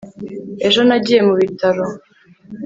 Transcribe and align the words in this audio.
ejo 0.67 0.79
nagiye 0.87 1.21
mu 1.27 1.33
bitaro 1.39 1.83